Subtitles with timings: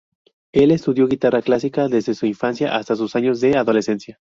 [0.51, 4.17] Él estudió guitarra clásica desde su infancia hasta sus años de adolescencia.